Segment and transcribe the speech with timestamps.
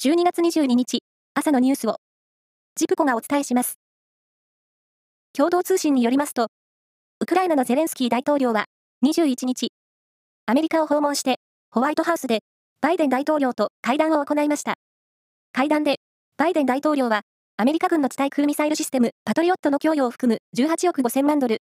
[0.00, 1.00] 12月22日、
[1.34, 1.96] 朝のニュースを、
[2.76, 3.80] ジプコがお伝えします。
[5.36, 6.46] 共同通信によりますと、
[7.18, 8.66] ウクライナのゼレンスキー大統領は、
[9.04, 9.72] 21日、
[10.46, 11.40] アメリカを訪問して、
[11.72, 12.44] ホワイトハウスで、
[12.80, 14.74] バイデン大統領と会談を行いました。
[15.52, 15.96] 会談で、
[16.36, 17.22] バイデン大統領は、
[17.56, 21.58] アメリカ軍の地対空ミサイルシステム、パトリオットの供与を含む18億5000万ドル、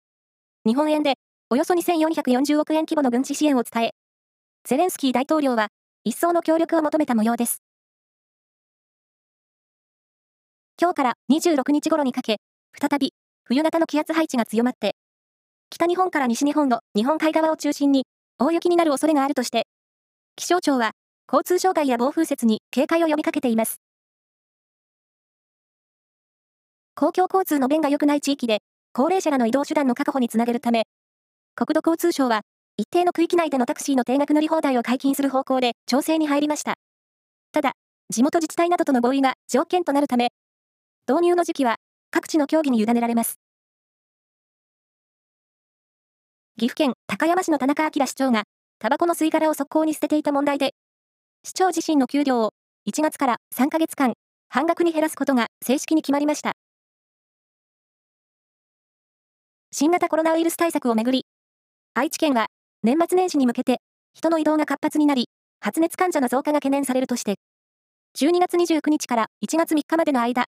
[0.64, 1.16] 日本円で、
[1.50, 3.90] およそ2440億円規模の軍事支援を伝え、
[4.64, 5.68] ゼレンスキー大統領は、
[6.04, 7.62] 一層の協力を求めた模様です。
[10.82, 12.38] 今日から26日頃にかけ、
[12.76, 13.12] 再び、
[13.44, 14.96] 冬型の気圧配置が強まって、
[15.70, 18.04] 北日本から西日本の日本海側を中心に、
[18.40, 19.68] 大雪になる恐れがあるとして、
[20.34, 20.90] 気象庁は、
[21.32, 23.76] 交通障害や暴風雪に警戒を呼びかけています。
[26.96, 28.58] 公共交通の便が良くない地域で、
[28.92, 30.82] 高齢者らの移動手段の確保につなげるため、
[31.54, 32.40] 国土交通省は、
[32.76, 36.74] 一定の区域内でのタクシーの定額乗り放題を解禁する方向で調整に入りました。
[37.52, 37.74] ただ、
[38.10, 40.32] 地元自治体などとの合意が条件となるため、
[41.08, 41.76] 導入の時期は
[42.12, 43.40] 各地の協議に委ねられます。
[46.56, 48.44] 岐阜県高山市の田中明市長が、
[48.78, 50.74] タバコの吸い殻を側溝に捨てていた問題で、
[51.42, 52.50] 市長自身の給料を
[52.88, 54.12] 1月から3ヶ月間、
[54.48, 56.52] 半額に減らすことが正式に決まりました。
[59.72, 61.26] 新型コロナウイルス対策をめぐり、
[61.94, 62.46] 愛知県は
[62.84, 63.78] 年末年始に向けて
[64.14, 67.36] 人の移動が活発になり、発熱患者の増加が懸念されるとして、
[68.16, 70.44] 12月29日から1月3日までの間、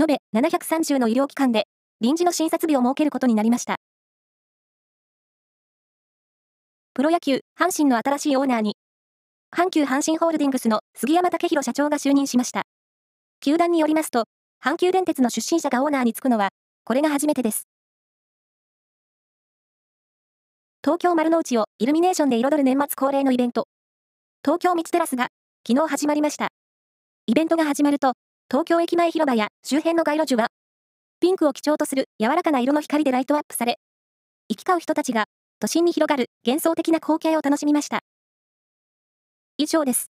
[0.00, 1.64] 延べ730の医療機関で
[2.00, 3.76] 臨時の診察日を設けることになりました。
[6.94, 8.76] プロ野球、阪神の新しいオーナーに、
[9.54, 12.62] 阪急阪神ホールディングスの杉山武弘社長が就任しました。
[13.40, 14.24] 球団によりますと、
[14.64, 16.48] 阪急電鉄の出身者がオーナーに就くのは、
[16.84, 17.68] これが初めてです。
[20.82, 23.66] 東京丸の内をイルミネーションで彩る年末恒例のイベント、
[24.42, 25.28] 東京道テラスが
[25.68, 26.48] 昨日始まりました。
[27.26, 28.14] イベントが始まると、
[28.50, 30.48] 東京駅前広場や周辺の街路樹は、
[31.20, 33.78] ピンクを基調とする柔らかな色の光でライトアップされ、
[34.48, 35.26] 行き交う人たちが
[35.60, 38.00] 都心に広がる幻想的な光景を楽しみました。
[39.56, 40.10] 以上です。